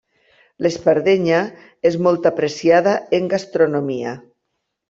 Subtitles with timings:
[0.65, 1.41] L'espardenya
[1.91, 4.19] és molt apreciada en gastronomia.